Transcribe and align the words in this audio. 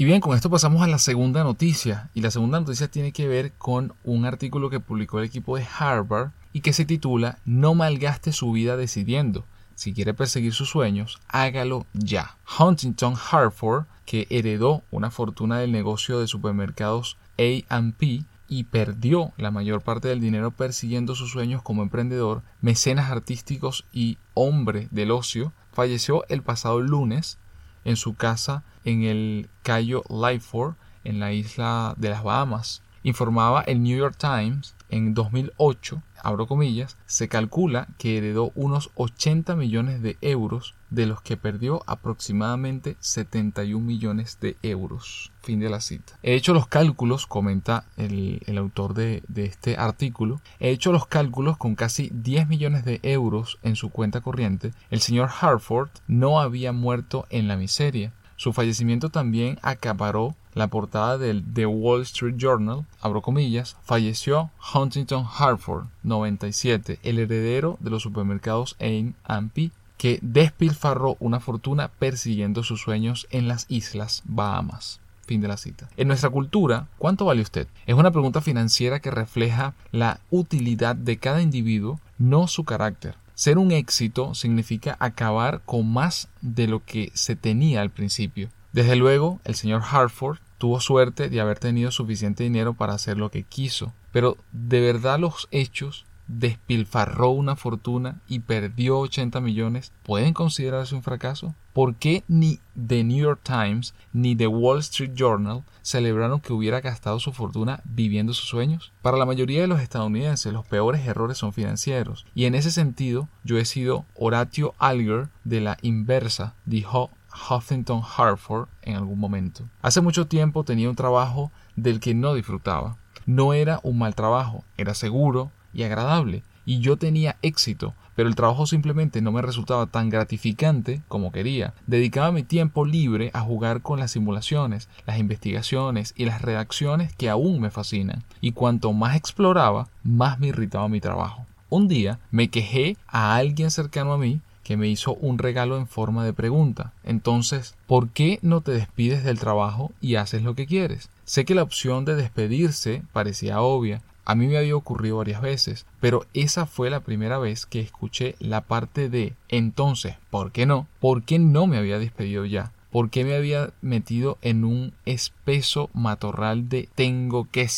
Y 0.00 0.06
bien, 0.06 0.22
con 0.22 0.34
esto 0.34 0.48
pasamos 0.48 0.80
a 0.80 0.86
la 0.86 0.96
segunda 0.96 1.44
noticia. 1.44 2.08
Y 2.14 2.22
la 2.22 2.30
segunda 2.30 2.58
noticia 2.58 2.90
tiene 2.90 3.12
que 3.12 3.28
ver 3.28 3.52
con 3.52 3.92
un 4.02 4.24
artículo 4.24 4.70
que 4.70 4.80
publicó 4.80 5.18
el 5.18 5.26
equipo 5.26 5.58
de 5.58 5.66
Harvard 5.78 6.30
y 6.54 6.62
que 6.62 6.72
se 6.72 6.86
titula 6.86 7.38
No 7.44 7.74
malgaste 7.74 8.32
su 8.32 8.50
vida 8.50 8.78
decidiendo. 8.78 9.44
Si 9.74 9.92
quiere 9.92 10.14
perseguir 10.14 10.54
sus 10.54 10.70
sueños, 10.70 11.20
hágalo 11.28 11.84
ya. 11.92 12.38
Huntington 12.58 13.14
Hartford, 13.30 13.84
que 14.06 14.26
heredó 14.30 14.84
una 14.90 15.10
fortuna 15.10 15.58
del 15.58 15.70
negocio 15.70 16.18
de 16.18 16.28
supermercados 16.28 17.18
A&P 17.36 18.24
y 18.48 18.64
perdió 18.64 19.34
la 19.36 19.50
mayor 19.50 19.82
parte 19.82 20.08
del 20.08 20.22
dinero 20.22 20.50
persiguiendo 20.50 21.14
sus 21.14 21.30
sueños 21.30 21.60
como 21.60 21.82
emprendedor, 21.82 22.42
mecenas 22.62 23.10
artísticos 23.10 23.84
y 23.92 24.16
hombre 24.32 24.88
del 24.92 25.10
ocio, 25.10 25.52
falleció 25.72 26.24
el 26.30 26.40
pasado 26.40 26.80
lunes 26.80 27.36
en 27.84 27.96
su 27.96 28.14
casa 28.14 28.62
en 28.84 29.04
el 29.04 29.48
Cayo 29.62 30.02
Lyford, 30.08 30.74
en 31.04 31.20
la 31.20 31.32
isla 31.32 31.94
de 31.96 32.10
las 32.10 32.22
Bahamas. 32.22 32.82
Informaba 33.02 33.62
el 33.62 33.82
New 33.82 33.96
York 33.96 34.16
Times 34.18 34.74
en 34.90 35.14
2008, 35.14 36.02
abro 36.22 36.46
comillas, 36.46 36.96
se 37.06 37.28
calcula 37.28 37.88
que 37.98 38.18
heredó 38.18 38.52
unos 38.54 38.90
80 38.96 39.56
millones 39.56 40.02
de 40.02 40.18
euros, 40.20 40.74
de 40.90 41.06
los 41.06 41.22
que 41.22 41.36
perdió 41.36 41.82
aproximadamente 41.86 42.96
71 43.00 43.84
millones 43.84 44.38
de 44.40 44.56
euros. 44.62 45.32
Fin 45.40 45.60
de 45.60 45.70
la 45.70 45.80
cita. 45.80 46.18
He 46.22 46.34
hecho 46.34 46.52
los 46.52 46.66
cálculos, 46.66 47.26
comenta 47.26 47.84
el, 47.96 48.42
autor 48.58 48.94
de, 48.94 49.22
este 49.36 49.76
artículo, 49.76 50.40
he 50.58 50.70
hecho 50.70 50.92
los 50.92 51.06
cálculos 51.06 51.56
con 51.56 51.76
casi 51.76 52.10
10 52.12 52.48
millones 52.48 52.84
de 52.84 53.00
euros 53.02 53.58
en 53.62 53.76
su 53.76 53.90
cuenta 53.90 54.20
corriente. 54.20 54.72
El 54.90 55.00
señor 55.00 55.30
Hartford 55.40 55.90
no 56.06 56.40
había 56.40 56.72
muerto 56.72 57.26
en 57.30 57.48
la 57.48 57.56
miseria. 57.56 58.12
Su 58.36 58.52
fallecimiento 58.52 59.10
también 59.10 59.58
acaparó 59.62 60.34
la 60.54 60.68
portada 60.68 61.18
del 61.18 61.44
The 61.52 61.66
Wall 61.66 62.02
Street 62.02 62.36
Journal, 62.36 62.84
abro 63.00 63.22
comillas, 63.22 63.76
falleció 63.82 64.50
Huntington 64.74 65.26
Hartford, 65.38 65.86
97, 66.02 66.98
el 67.02 67.18
heredero 67.18 67.76
de 67.80 67.90
los 67.90 68.02
supermercados 68.02 68.76
A&P, 68.78 69.70
que 69.96 70.18
despilfarró 70.22 71.16
una 71.20 71.40
fortuna 71.40 71.88
persiguiendo 71.88 72.62
sus 72.62 72.80
sueños 72.80 73.26
en 73.30 73.48
las 73.48 73.66
islas 73.68 74.22
Bahamas. 74.24 75.00
Fin 75.26 75.40
de 75.40 75.48
la 75.48 75.56
cita. 75.56 75.88
En 75.96 76.08
nuestra 76.08 76.30
cultura, 76.30 76.88
¿cuánto 76.98 77.26
vale 77.26 77.42
usted? 77.42 77.68
Es 77.86 77.94
una 77.94 78.10
pregunta 78.10 78.40
financiera 78.40 79.00
que 79.00 79.10
refleja 79.10 79.74
la 79.92 80.20
utilidad 80.30 80.96
de 80.96 81.18
cada 81.18 81.42
individuo, 81.42 82.00
no 82.18 82.48
su 82.48 82.64
carácter. 82.64 83.14
Ser 83.34 83.56
un 83.58 83.72
éxito 83.72 84.34
significa 84.34 84.96
acabar 85.00 85.60
con 85.64 85.90
más 85.90 86.28
de 86.40 86.66
lo 86.66 86.84
que 86.84 87.10
se 87.14 87.36
tenía 87.36 87.80
al 87.80 87.90
principio. 87.90 88.48
Desde 88.72 88.96
luego, 88.96 89.40
el 89.44 89.54
señor 89.54 89.82
Hartford 89.90 90.38
tuvo 90.58 90.80
suerte 90.80 91.28
de 91.28 91.40
haber 91.40 91.58
tenido 91.58 91.90
suficiente 91.90 92.44
dinero 92.44 92.74
para 92.74 92.94
hacer 92.94 93.16
lo 93.16 93.30
que 93.30 93.42
quiso, 93.42 93.92
pero 94.12 94.36
de 94.52 94.80
verdad 94.80 95.18
los 95.18 95.48
hechos 95.50 96.04
despilfarró 96.38 97.30
una 97.30 97.56
fortuna 97.56 98.20
y 98.28 98.40
perdió 98.40 98.98
80 99.00 99.40
millones, 99.40 99.92
¿pueden 100.04 100.32
considerarse 100.32 100.94
un 100.94 101.02
fracaso? 101.02 101.54
¿Por 101.72 101.96
qué 101.96 102.24
ni 102.28 102.60
The 102.74 103.02
New 103.04 103.18
York 103.18 103.40
Times 103.42 103.94
ni 104.12 104.36
The 104.36 104.46
Wall 104.46 104.78
Street 104.80 105.12
Journal 105.14 105.64
celebraron 105.82 106.40
que 106.40 106.52
hubiera 106.52 106.80
gastado 106.80 107.18
su 107.18 107.32
fortuna 107.32 107.80
viviendo 107.84 108.32
sus 108.32 108.48
sueños? 108.48 108.92
Para 109.02 109.16
la 109.16 109.26
mayoría 109.26 109.60
de 109.60 109.66
los 109.66 109.80
estadounidenses 109.80 110.52
los 110.52 110.66
peores 110.66 111.06
errores 111.06 111.38
son 111.38 111.52
financieros, 111.52 112.26
y 112.34 112.44
en 112.44 112.54
ese 112.54 112.70
sentido 112.70 113.28
yo 113.42 113.58
he 113.58 113.64
sido 113.64 114.04
Horatio 114.14 114.74
Alger 114.78 115.28
de 115.44 115.60
la 115.60 115.78
inversa, 115.82 116.54
dijo 116.64 117.10
Huffington 117.48 118.02
Hartford 118.16 118.68
en 118.82 118.96
algún 118.96 119.18
momento. 119.18 119.68
Hace 119.82 120.00
mucho 120.00 120.26
tiempo 120.26 120.64
tenía 120.64 120.90
un 120.90 120.96
trabajo 120.96 121.50
del 121.76 122.00
que 122.00 122.14
no 122.14 122.34
disfrutaba. 122.34 122.96
No 123.26 123.52
era 123.52 123.80
un 123.82 123.98
mal 123.98 124.14
trabajo, 124.14 124.64
era 124.76 124.94
seguro 124.94 125.50
y 125.72 125.82
agradable, 125.84 126.42
y 126.64 126.80
yo 126.80 126.96
tenía 126.96 127.36
éxito, 127.42 127.94
pero 128.14 128.28
el 128.28 128.34
trabajo 128.34 128.66
simplemente 128.66 129.22
no 129.22 129.32
me 129.32 129.42
resultaba 129.42 129.86
tan 129.86 130.10
gratificante 130.10 131.02
como 131.08 131.32
quería. 131.32 131.74
Dedicaba 131.86 132.32
mi 132.32 132.42
tiempo 132.42 132.84
libre 132.84 133.30
a 133.32 133.40
jugar 133.40 133.82
con 133.82 133.98
las 133.98 134.10
simulaciones, 134.10 134.88
las 135.06 135.18
investigaciones 135.18 136.12
y 136.16 136.26
las 136.26 136.42
redacciones 136.42 137.14
que 137.14 137.30
aún 137.30 137.60
me 137.60 137.70
fascinan, 137.70 138.24
y 138.40 138.52
cuanto 138.52 138.92
más 138.92 139.16
exploraba, 139.16 139.88
más 140.02 140.38
me 140.38 140.48
irritaba 140.48 140.88
mi 140.88 141.00
trabajo. 141.00 141.46
Un 141.68 141.88
día 141.88 142.18
me 142.30 142.50
quejé 142.50 142.96
a 143.06 143.36
alguien 143.36 143.70
cercano 143.70 144.12
a 144.12 144.18
mí 144.18 144.40
que 144.62 144.76
me 144.76 144.88
hizo 144.88 145.14
un 145.14 145.38
regalo 145.38 145.76
en 145.76 145.86
forma 145.86 146.24
de 146.24 146.32
pregunta. 146.32 146.92
Entonces, 147.04 147.74
¿por 147.86 148.10
qué 148.10 148.38
no 148.42 148.60
te 148.60 148.72
despides 148.72 149.24
del 149.24 149.38
trabajo 149.38 149.92
y 150.00 150.16
haces 150.16 150.42
lo 150.42 150.54
que 150.54 150.66
quieres? 150.66 151.10
Sé 151.24 151.44
que 151.44 151.54
la 151.54 151.62
opción 151.62 152.04
de 152.04 152.16
despedirse 152.16 153.02
parecía 153.12 153.60
obvia, 153.60 154.02
a 154.24 154.34
mí 154.34 154.46
me 154.46 154.58
había 154.58 154.76
ocurrido 154.76 155.16
varias 155.16 155.40
veces, 155.40 155.86
pero 156.00 156.24
esa 156.34 156.66
fue 156.66 156.88
la 156.88 157.00
primera 157.00 157.38
vez 157.38 157.66
que 157.66 157.80
escuché 157.80 158.36
la 158.38 158.60
parte 158.60 159.08
de 159.08 159.34
entonces, 159.48 160.14
¿por 160.30 160.52
qué 160.52 160.66
no? 160.66 160.86
¿Por 161.00 161.24
qué 161.24 161.38
no 161.38 161.66
me 161.66 161.78
había 161.78 161.98
despedido 161.98 162.44
ya? 162.44 162.72
¿Por 162.92 163.10
qué 163.10 163.24
me 163.24 163.34
había 163.34 163.72
metido 163.82 164.38
en 164.42 164.64
un 164.64 164.92
espeso 165.04 165.90
matorral 165.94 166.68
de 166.68 166.88
tengo 166.94 167.48
que? 167.50 167.68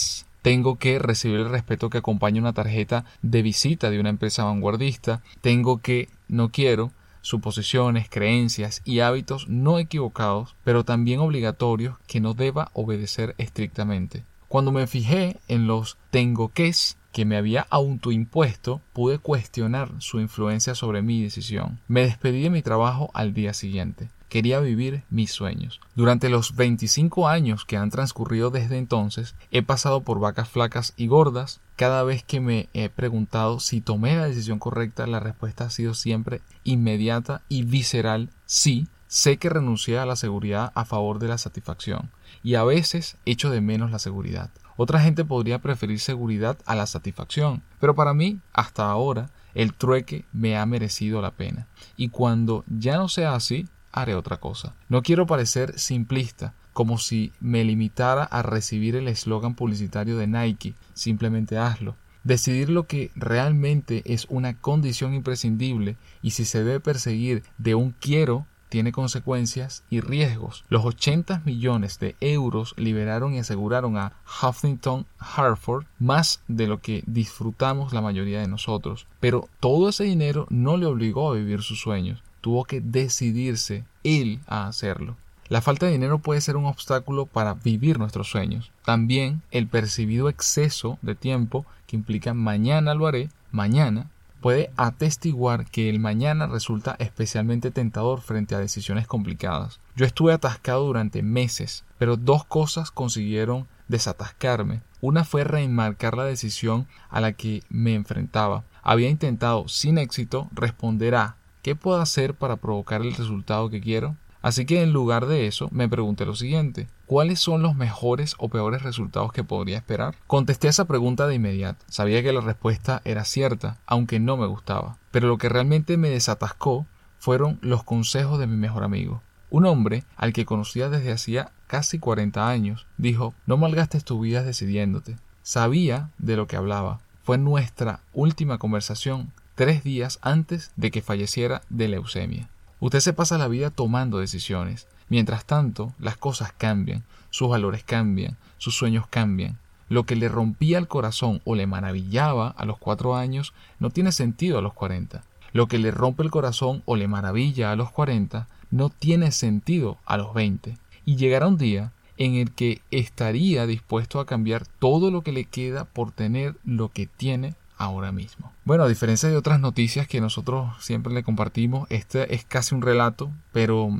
Tengo 0.42 0.76
que 0.78 0.98
recibir 0.98 1.40
el 1.40 1.50
respeto 1.50 1.88
que 1.88 1.98
acompaña 1.98 2.40
una 2.40 2.52
tarjeta 2.52 3.04
de 3.22 3.42
visita 3.42 3.90
de 3.90 4.00
una 4.00 4.10
empresa 4.10 4.44
vanguardista, 4.44 5.22
tengo 5.40 5.78
que, 5.78 6.08
no 6.28 6.50
quiero, 6.50 6.92
suposiciones, 7.22 8.08
creencias 8.10 8.82
y 8.84 9.00
hábitos 9.00 9.48
no 9.48 9.78
equivocados, 9.78 10.56
pero 10.64 10.84
también 10.84 11.20
obligatorios 11.20 11.96
que 12.06 12.20
no 12.20 12.34
deba 12.34 12.70
obedecer 12.74 13.34
estrictamente. 13.38 14.24
Cuando 14.48 14.72
me 14.72 14.86
fijé 14.86 15.38
en 15.48 15.66
los 15.66 15.96
tengo 16.10 16.50
es 16.56 16.98
que 17.12 17.24
me 17.24 17.36
había 17.36 17.66
autoimpuesto, 17.70 18.80
pude 18.92 19.18
cuestionar 19.18 19.90
su 19.98 20.20
influencia 20.20 20.74
sobre 20.74 21.02
mi 21.02 21.22
decisión. 21.22 21.78
Me 21.86 22.02
despedí 22.02 22.42
de 22.42 22.50
mi 22.50 22.62
trabajo 22.62 23.10
al 23.14 23.34
día 23.34 23.54
siguiente. 23.54 24.08
Quería 24.28 24.60
vivir 24.60 25.02
mis 25.10 25.30
sueños. 25.30 25.78
Durante 25.94 26.30
los 26.30 26.56
25 26.56 27.28
años 27.28 27.66
que 27.66 27.76
han 27.76 27.90
transcurrido 27.90 28.50
desde 28.50 28.78
entonces, 28.78 29.34
he 29.50 29.62
pasado 29.62 30.00
por 30.00 30.20
vacas 30.20 30.48
flacas 30.48 30.94
y 30.96 31.06
gordas. 31.06 31.60
Cada 31.76 32.02
vez 32.02 32.24
que 32.24 32.40
me 32.40 32.70
he 32.72 32.88
preguntado 32.88 33.60
si 33.60 33.82
tomé 33.82 34.16
la 34.16 34.24
decisión 34.24 34.58
correcta, 34.58 35.06
la 35.06 35.20
respuesta 35.20 35.64
ha 35.64 35.70
sido 35.70 35.92
siempre 35.92 36.40
inmediata 36.64 37.42
y 37.50 37.64
visceral 37.64 38.30
sí. 38.46 38.86
Sé 39.14 39.36
que 39.36 39.50
renuncié 39.50 39.98
a 39.98 40.06
la 40.06 40.16
seguridad 40.16 40.72
a 40.74 40.86
favor 40.86 41.18
de 41.18 41.28
la 41.28 41.36
satisfacción 41.36 42.10
y 42.42 42.54
a 42.54 42.64
veces 42.64 43.18
echo 43.26 43.50
de 43.50 43.60
menos 43.60 43.90
la 43.90 43.98
seguridad. 43.98 44.50
Otra 44.78 45.00
gente 45.00 45.22
podría 45.22 45.58
preferir 45.58 46.00
seguridad 46.00 46.56
a 46.64 46.74
la 46.74 46.86
satisfacción, 46.86 47.62
pero 47.78 47.94
para 47.94 48.14
mí, 48.14 48.40
hasta 48.54 48.90
ahora, 48.90 49.28
el 49.52 49.74
trueque 49.74 50.24
me 50.32 50.56
ha 50.56 50.64
merecido 50.64 51.20
la 51.20 51.32
pena. 51.32 51.66
Y 51.94 52.08
cuando 52.08 52.64
ya 52.68 52.96
no 52.96 53.10
sea 53.10 53.34
así, 53.34 53.68
haré 53.92 54.14
otra 54.14 54.38
cosa. 54.38 54.76
No 54.88 55.02
quiero 55.02 55.26
parecer 55.26 55.78
simplista, 55.78 56.54
como 56.72 56.96
si 56.96 57.34
me 57.38 57.64
limitara 57.64 58.24
a 58.24 58.40
recibir 58.40 58.96
el 58.96 59.08
eslogan 59.08 59.56
publicitario 59.56 60.16
de 60.16 60.26
Nike, 60.26 60.74
simplemente 60.94 61.58
hazlo. 61.58 61.96
Decidir 62.24 62.70
lo 62.70 62.86
que 62.86 63.10
realmente 63.14 64.02
es 64.06 64.26
una 64.30 64.56
condición 64.56 65.12
imprescindible 65.12 65.98
y 66.22 66.30
si 66.30 66.46
se 66.46 66.64
debe 66.64 66.80
perseguir 66.80 67.42
de 67.58 67.74
un 67.74 67.90
quiero 67.90 68.46
tiene 68.72 68.90
consecuencias 68.90 69.84
y 69.90 70.00
riesgos. 70.00 70.64
Los 70.70 70.84
80 70.84 71.42
millones 71.44 72.00
de 72.00 72.16
euros 72.20 72.72
liberaron 72.76 73.34
y 73.34 73.38
aseguraron 73.38 73.98
a 73.98 74.14
Huffington 74.42 75.06
Hartford 75.18 75.84
más 75.98 76.40
de 76.48 76.66
lo 76.66 76.80
que 76.80 77.04
disfrutamos 77.06 77.92
la 77.92 78.00
mayoría 78.00 78.40
de 78.40 78.48
nosotros. 78.48 79.06
Pero 79.20 79.48
todo 79.60 79.90
ese 79.90 80.04
dinero 80.04 80.46
no 80.48 80.76
le 80.76 80.86
obligó 80.86 81.30
a 81.30 81.34
vivir 81.36 81.62
sus 81.62 81.80
sueños 81.80 82.22
tuvo 82.42 82.64
que 82.64 82.82
decidirse 82.82 83.84
él 84.04 84.40
a 84.46 84.66
hacerlo. 84.66 85.16
La 85.48 85.62
falta 85.62 85.86
de 85.86 85.92
dinero 85.92 86.18
puede 86.18 86.40
ser 86.40 86.56
un 86.56 86.66
obstáculo 86.66 87.24
para 87.26 87.54
vivir 87.54 87.98
nuestros 87.98 88.28
sueños. 88.28 88.70
También 88.84 89.42
el 89.50 89.66
percibido 89.66 90.28
exceso 90.28 90.98
de 91.02 91.14
tiempo 91.14 91.64
que 91.86 91.96
implica 91.96 92.34
mañana 92.34 92.94
lo 92.94 93.06
haré, 93.06 93.30
mañana, 93.50 94.10
puede 94.42 94.70
atestiguar 94.76 95.64
que 95.64 95.88
el 95.88 95.98
mañana 95.98 96.46
resulta 96.46 96.96
especialmente 96.98 97.70
tentador 97.70 98.20
frente 98.20 98.54
a 98.54 98.58
decisiones 98.58 99.06
complicadas. 99.06 99.80
Yo 99.96 100.04
estuve 100.04 100.34
atascado 100.34 100.84
durante 100.84 101.22
meses, 101.22 101.84
pero 101.96 102.18
dos 102.18 102.44
cosas 102.44 102.90
consiguieron 102.90 103.66
desatascarme. 103.88 104.82
Una 105.00 105.24
fue 105.24 105.44
reenmarcar 105.44 106.18
la 106.18 106.24
decisión 106.24 106.86
a 107.08 107.22
la 107.22 107.32
que 107.32 107.62
me 107.70 107.94
enfrentaba. 107.94 108.64
Había 108.82 109.08
intentado 109.08 109.68
sin 109.68 109.96
éxito 109.96 110.48
responder 110.52 111.14
a 111.14 111.36
¿Qué 111.62 111.76
puedo 111.76 112.00
hacer 112.00 112.34
para 112.34 112.56
provocar 112.56 113.02
el 113.02 113.14
resultado 113.14 113.70
que 113.70 113.80
quiero? 113.80 114.16
Así 114.42 114.66
que 114.66 114.82
en 114.82 114.92
lugar 114.92 115.26
de 115.26 115.46
eso, 115.46 115.68
me 115.70 115.88
pregunté 115.88 116.26
lo 116.26 116.34
siguiente, 116.34 116.88
¿cuáles 117.06 117.38
son 117.38 117.62
los 117.62 117.76
mejores 117.76 118.34
o 118.38 118.48
peores 118.48 118.82
resultados 118.82 119.32
que 119.32 119.44
podría 119.44 119.78
esperar? 119.78 120.16
Contesté 120.26 120.66
esa 120.66 120.84
pregunta 120.84 121.28
de 121.28 121.36
inmediato. 121.36 121.84
Sabía 121.88 122.22
que 122.22 122.32
la 122.32 122.40
respuesta 122.40 123.00
era 123.04 123.24
cierta, 123.24 123.78
aunque 123.86 124.18
no 124.18 124.36
me 124.36 124.46
gustaba. 124.46 124.98
Pero 125.12 125.28
lo 125.28 125.38
que 125.38 125.48
realmente 125.48 125.96
me 125.96 126.10
desatascó 126.10 126.86
fueron 127.18 127.60
los 127.62 127.84
consejos 127.84 128.40
de 128.40 128.48
mi 128.48 128.56
mejor 128.56 128.82
amigo. 128.82 129.22
Un 129.48 129.64
hombre 129.66 130.02
al 130.16 130.32
que 130.32 130.44
conocía 130.44 130.88
desde 130.88 131.12
hacía 131.12 131.52
casi 131.68 131.98
40 131.98 132.48
años 132.48 132.86
dijo, 132.96 133.34
no 133.46 133.56
malgastes 133.56 134.04
tu 134.04 134.18
vida 134.18 134.42
decidiéndote. 134.42 135.16
Sabía 135.42 136.10
de 136.18 136.36
lo 136.36 136.48
que 136.48 136.56
hablaba. 136.56 137.00
Fue 137.22 137.38
nuestra 137.38 138.00
última 138.12 138.58
conversación 138.58 139.30
tres 139.54 139.84
días 139.84 140.18
antes 140.22 140.72
de 140.76 140.90
que 140.90 141.02
falleciera 141.02 141.62
de 141.68 141.88
leucemia. 141.88 142.48
Usted 142.82 142.98
se 142.98 143.12
pasa 143.12 143.38
la 143.38 143.46
vida 143.46 143.70
tomando 143.70 144.18
decisiones. 144.18 144.88
Mientras 145.08 145.44
tanto, 145.44 145.94
las 146.00 146.16
cosas 146.16 146.52
cambian, 146.52 147.04
sus 147.30 147.48
valores 147.48 147.84
cambian, 147.84 148.36
sus 148.58 148.74
sueños 148.74 149.06
cambian. 149.06 149.56
Lo 149.88 150.02
que 150.02 150.16
le 150.16 150.28
rompía 150.28 150.78
el 150.78 150.88
corazón 150.88 151.40
o 151.44 151.54
le 151.54 151.68
maravillaba 151.68 152.48
a 152.48 152.64
los 152.64 152.78
cuatro 152.78 153.14
años 153.14 153.54
no 153.78 153.90
tiene 153.90 154.10
sentido 154.10 154.58
a 154.58 154.62
los 154.62 154.72
cuarenta. 154.72 155.22
Lo 155.52 155.68
que 155.68 155.78
le 155.78 155.92
rompe 155.92 156.24
el 156.24 156.32
corazón 156.32 156.82
o 156.84 156.96
le 156.96 157.06
maravilla 157.06 157.70
a 157.70 157.76
los 157.76 157.92
cuarenta 157.92 158.48
no 158.72 158.90
tiene 158.90 159.30
sentido 159.30 159.98
a 160.04 160.16
los 160.16 160.34
20 160.34 160.76
y 161.04 161.14
llegará 161.14 161.46
un 161.46 161.58
día 161.58 161.92
en 162.16 162.34
el 162.34 162.50
que 162.50 162.80
estaría 162.90 163.64
dispuesto 163.68 164.18
a 164.18 164.26
cambiar 164.26 164.66
todo 164.66 165.12
lo 165.12 165.22
que 165.22 165.30
le 165.30 165.44
queda 165.44 165.84
por 165.84 166.10
tener 166.10 166.56
lo 166.64 166.88
que 166.88 167.06
tiene 167.06 167.54
ahora 167.76 168.10
mismo. 168.10 168.51
Bueno, 168.64 168.84
a 168.84 168.88
diferencia 168.88 169.28
de 169.28 169.36
otras 169.36 169.58
noticias 169.58 170.06
que 170.06 170.20
nosotros 170.20 170.70
siempre 170.78 171.12
le 171.12 171.24
compartimos, 171.24 171.88
este 171.90 172.32
es 172.32 172.44
casi 172.44 172.76
un 172.76 172.82
relato, 172.82 173.32
pero 173.50 173.90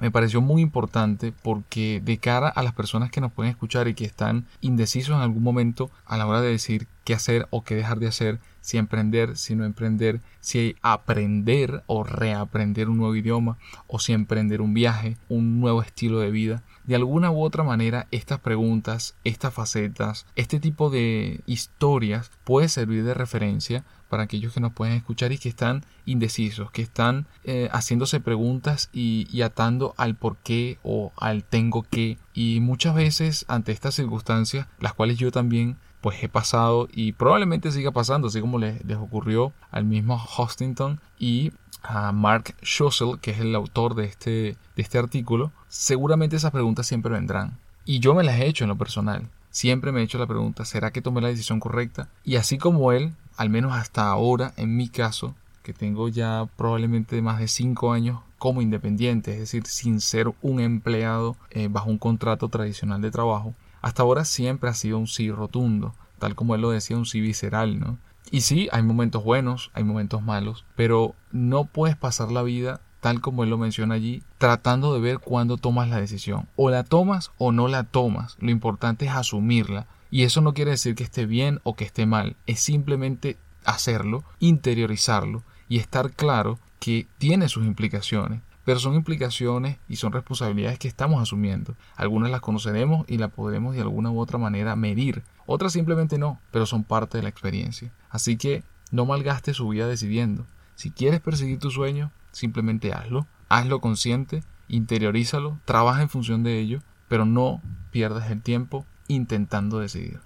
me 0.00 0.10
pareció 0.10 0.40
muy 0.40 0.62
importante 0.62 1.34
porque 1.42 2.00
de 2.02 2.16
cara 2.16 2.48
a 2.48 2.62
las 2.62 2.72
personas 2.72 3.10
que 3.10 3.20
nos 3.20 3.32
pueden 3.32 3.50
escuchar 3.50 3.86
y 3.86 3.92
que 3.92 4.06
están 4.06 4.46
indecisos 4.62 5.14
en 5.14 5.20
algún 5.20 5.42
momento 5.42 5.90
a 6.06 6.16
la 6.16 6.26
hora 6.26 6.40
de 6.40 6.48
decir 6.48 6.86
qué 7.04 7.12
hacer 7.12 7.48
o 7.50 7.64
qué 7.64 7.74
dejar 7.74 7.98
de 7.98 8.06
hacer, 8.06 8.38
si 8.62 8.78
emprender, 8.78 9.36
si 9.36 9.54
no 9.54 9.64
emprender, 9.64 10.20
si 10.40 10.76
aprender 10.82 11.82
o 11.86 12.04
reaprender 12.04 12.88
un 12.88 12.98
nuevo 12.98 13.14
idioma 13.16 13.58
o 13.88 13.98
si 13.98 14.12
emprender 14.12 14.60
un 14.60 14.72
viaje, 14.72 15.16
un 15.28 15.60
nuevo 15.60 15.82
estilo 15.82 16.20
de 16.20 16.30
vida. 16.30 16.62
De 16.84 16.94
alguna 16.94 17.30
u 17.30 17.42
otra 17.42 17.64
manera, 17.64 18.06
estas 18.10 18.40
preguntas, 18.40 19.14
estas 19.24 19.52
facetas, 19.52 20.26
este 20.36 20.60
tipo 20.60 20.90
de 20.90 21.40
historias 21.46 22.30
puede 22.44 22.68
servir 22.68 23.04
de 23.04 23.14
referencia 23.14 23.84
para 24.08 24.24
aquellos 24.24 24.52
que 24.52 24.60
nos 24.60 24.72
pueden 24.72 24.94
escuchar 24.94 25.32
y 25.32 25.38
que 25.38 25.48
están 25.48 25.84
indecisos, 26.06 26.70
que 26.70 26.82
están 26.82 27.26
eh, 27.44 27.68
haciéndose 27.72 28.20
preguntas 28.20 28.90
y, 28.92 29.42
atando 29.42 29.94
al 29.96 30.16
por 30.16 30.36
qué 30.38 30.78
o 30.82 31.12
al 31.16 31.44
tengo 31.44 31.82
que. 31.82 32.18
Y 32.34 32.60
muchas 32.60 32.94
veces 32.94 33.44
ante 33.48 33.72
estas 33.72 33.94
circunstancias, 33.94 34.66
las 34.80 34.94
cuales 34.94 35.18
yo 35.18 35.30
también 35.30 35.76
pues 36.00 36.22
he 36.22 36.28
pasado 36.28 36.88
y 36.92 37.12
probablemente 37.12 37.72
siga 37.72 37.90
pasando, 37.90 38.28
así 38.28 38.40
como 38.40 38.58
les, 38.58 38.80
ocurrió 38.96 39.52
al 39.70 39.84
mismo 39.84 40.22
Hostington 40.36 41.00
y 41.18 41.52
a 41.82 42.12
Mark 42.12 42.54
Schussel, 42.62 43.18
que 43.20 43.32
es 43.32 43.40
el 43.40 43.54
autor 43.54 43.94
de 43.94 44.04
este, 44.04 44.30
de 44.30 44.82
este 44.82 44.98
artículo, 44.98 45.52
seguramente 45.68 46.36
esas 46.36 46.52
preguntas 46.52 46.86
siempre 46.86 47.12
vendrán. 47.12 47.58
Y 47.84 48.00
yo 48.00 48.14
me 48.14 48.22
las 48.22 48.38
he 48.38 48.46
hecho 48.46 48.64
en 48.64 48.68
lo 48.68 48.76
personal. 48.76 49.30
Siempre 49.50 49.92
me 49.92 50.00
he 50.00 50.04
hecho 50.04 50.18
la 50.18 50.26
pregunta, 50.26 50.64
¿será 50.64 50.92
que 50.92 51.00
tomé 51.00 51.20
la 51.20 51.28
decisión 51.28 51.58
correcta? 51.58 52.08
Y 52.22 52.36
así 52.36 52.58
como 52.58 52.92
él, 52.92 53.14
al 53.38 53.48
menos 53.50 53.72
hasta 53.72 54.08
ahora, 54.08 54.52
en 54.56 54.76
mi 54.76 54.88
caso, 54.88 55.34
que 55.62 55.72
tengo 55.72 56.08
ya 56.08 56.48
probablemente 56.56 57.22
más 57.22 57.38
de 57.38 57.48
5 57.48 57.92
años 57.92 58.20
como 58.36 58.60
independiente, 58.62 59.32
es 59.32 59.38
decir, 59.38 59.66
sin 59.66 60.00
ser 60.00 60.32
un 60.42 60.60
empleado 60.60 61.36
eh, 61.50 61.68
bajo 61.70 61.88
un 61.88 61.98
contrato 61.98 62.48
tradicional 62.48 63.00
de 63.00 63.10
trabajo, 63.10 63.54
hasta 63.80 64.02
ahora 64.02 64.24
siempre 64.24 64.68
ha 64.68 64.74
sido 64.74 64.98
un 64.98 65.06
sí 65.06 65.30
rotundo, 65.30 65.94
tal 66.18 66.34
como 66.34 66.54
él 66.54 66.60
lo 66.60 66.70
decía, 66.70 66.96
un 66.96 67.06
sí 67.06 67.20
visceral, 67.20 67.78
¿no? 67.78 67.96
Y 68.30 68.42
sí, 68.42 68.68
hay 68.72 68.82
momentos 68.82 69.24
buenos, 69.24 69.70
hay 69.72 69.84
momentos 69.84 70.20
malos, 70.20 70.66
pero 70.76 71.14
no 71.32 71.64
puedes 71.64 71.96
pasar 71.96 72.30
la 72.30 72.42
vida 72.42 72.80
tal 73.00 73.20
como 73.20 73.44
él 73.44 73.50
lo 73.50 73.58
menciona 73.58 73.94
allí, 73.94 74.22
tratando 74.38 74.92
de 74.92 75.00
ver 75.00 75.18
cuándo 75.18 75.56
tomas 75.56 75.88
la 75.88 76.00
decisión. 76.00 76.48
O 76.56 76.70
la 76.70 76.82
tomas 76.84 77.30
o 77.38 77.52
no 77.52 77.68
la 77.68 77.84
tomas. 77.84 78.36
Lo 78.40 78.50
importante 78.50 79.06
es 79.06 79.12
asumirla. 79.12 79.86
Y 80.10 80.22
eso 80.22 80.40
no 80.40 80.54
quiere 80.54 80.72
decir 80.72 80.94
que 80.94 81.04
esté 81.04 81.26
bien 81.26 81.60
o 81.64 81.74
que 81.74 81.84
esté 81.84 82.06
mal. 82.06 82.36
Es 82.46 82.60
simplemente 82.60 83.36
hacerlo, 83.64 84.24
interiorizarlo 84.38 85.42
y 85.68 85.78
estar 85.78 86.12
claro 86.12 86.58
que 86.78 87.06
tiene 87.18 87.48
sus 87.48 87.66
implicaciones 87.66 88.40
pero 88.68 88.80
son 88.80 88.96
implicaciones 88.96 89.78
y 89.88 89.96
son 89.96 90.12
responsabilidades 90.12 90.78
que 90.78 90.88
estamos 90.88 91.22
asumiendo. 91.22 91.74
Algunas 91.96 92.30
las 92.30 92.42
conoceremos 92.42 93.06
y 93.08 93.16
las 93.16 93.30
podremos 93.30 93.74
de 93.74 93.80
alguna 93.80 94.10
u 94.10 94.20
otra 94.20 94.36
manera 94.36 94.76
medir, 94.76 95.22
otras 95.46 95.72
simplemente 95.72 96.18
no, 96.18 96.38
pero 96.50 96.66
son 96.66 96.84
parte 96.84 97.16
de 97.16 97.22
la 97.22 97.30
experiencia. 97.30 97.94
Así 98.10 98.36
que 98.36 98.62
no 98.90 99.06
malgastes 99.06 99.56
su 99.56 99.68
vida 99.68 99.86
decidiendo. 99.86 100.44
Si 100.74 100.90
quieres 100.90 101.20
perseguir 101.20 101.58
tu 101.58 101.70
sueño, 101.70 102.12
simplemente 102.30 102.92
hazlo, 102.92 103.26
hazlo 103.48 103.80
consciente, 103.80 104.44
interiorízalo, 104.68 105.58
trabaja 105.64 106.02
en 106.02 106.10
función 106.10 106.42
de 106.42 106.58
ello, 106.58 106.80
pero 107.08 107.24
no 107.24 107.62
pierdas 107.90 108.30
el 108.30 108.42
tiempo 108.42 108.84
intentando 109.08 109.80
decidir. 109.80 110.20